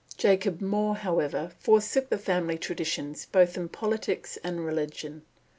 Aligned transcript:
Jacob 0.17 0.61
More, 0.61 0.95
however, 0.95 1.51
forsook 1.59 2.09
the 2.09 2.17
family 2.17 2.57
traditions 2.57 3.27
both 3.27 3.55
in 3.55 3.69
politics 3.69 4.35
and 4.43 4.65
religion. 4.65 5.21